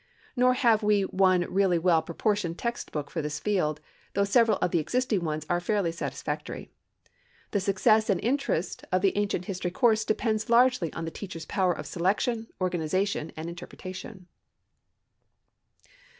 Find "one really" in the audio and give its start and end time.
1.03-1.77